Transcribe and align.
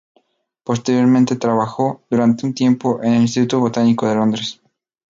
Posteriormente, 0.63 1.35
trabajó 1.35 2.01
durante 2.09 2.47
un 2.47 2.55
tiempo 2.55 3.03
en 3.03 3.13
el 3.13 3.21
Instituto 3.21 3.59
Botánico 3.59 4.07
de 4.09 4.15
Londres. 4.15 4.59